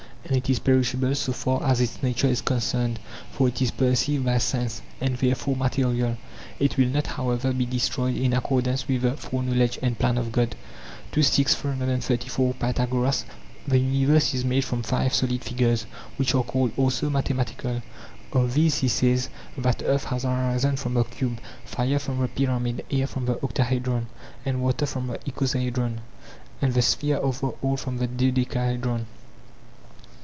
And 0.23 0.37
it 0.37 0.49
is 0.51 0.59
perishable 0.59 1.13
so 1.15 1.33
far 1.33 1.61
as 1.63 1.81
its 1.81 2.01
nature 2.03 2.27
is 2.27 2.41
concerned, 2.41 2.99
for 3.31 3.47
it 3.49 3.59
is 3.61 3.71
perceived 3.71 4.23
by 4.23 4.37
sense, 4.37 4.81
and 5.01 5.17
therefore 5.17 5.55
material; 5.55 6.15
it 6.59 6.77
will 6.77 6.87
not 6.87 7.07
however 7.07 7.51
be 7.51 7.65
destroyed 7.65 8.15
in 8.15 8.31
accordance 8.31 8.87
with 8.87 9.01
the 9.01 9.17
foreknowledge 9.17 9.79
and 9.81 9.97
plan 9.99 10.19
of 10.19 10.31
god. 10.31 10.55
ii.6; 11.17 11.55
334. 11.55 12.53
Pythagoras: 12.53 13.25
The 13.67 13.79
universe 13.79 14.35
is 14.35 14.45
made 14.45 14.63
from 14.63 14.83
five 14.83 15.13
solid 15.13 15.43
figures, 15.43 15.83
which 16.17 16.35
are 16.35 16.43
called 16.43 16.71
also 16.77 17.09
mathematical; 17.09 17.81
of 18.31 18.53
these 18.53 18.77
he 18.77 18.87
says 18.87 19.27
that 19.57 19.81
earth 19.83 20.05
has 20.05 20.23
arisen 20.23 20.77
from 20.77 20.93
the 20.93 21.03
cube, 21.03 21.41
fire 21.65 21.99
from 21.99 22.19
the 22.19 22.27
pyramid, 22.27 22.85
air 22.91 23.07
from 23.07 23.25
the 23.25 23.43
octahedron, 23.43 24.07
and 24.45 24.61
water 24.61 24.85
from 24.85 25.07
the 25.07 25.17
icosahedron, 25.25 25.97
and 26.61 26.73
the 26.75 26.81
sphere 26.83 27.17
of 27.17 27.41
the 27.41 27.47
all 27.63 27.75
from 27.75 27.97
the 27.97 28.07
dodecahedron. 28.07 29.07